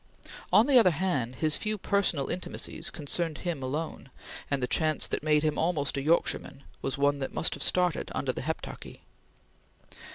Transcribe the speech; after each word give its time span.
On 0.51 0.65
the 0.65 0.79
other 0.79 0.89
hand, 0.89 1.35
his 1.35 1.57
few 1.57 1.77
personal 1.77 2.31
intimacies 2.31 2.89
concerned 2.89 3.37
him 3.37 3.61
alone, 3.61 4.09
and 4.49 4.63
the 4.63 4.67
chance 4.67 5.05
that 5.05 5.21
made 5.21 5.43
him 5.43 5.59
almost 5.59 5.95
a 5.95 6.01
Yorkshireman 6.01 6.63
was 6.81 6.97
one 6.97 7.19
that 7.19 7.35
must 7.35 7.53
have 7.53 7.61
started 7.61 8.11
under 8.15 8.31
the 8.33 8.41
Heptarchy. 8.41 9.01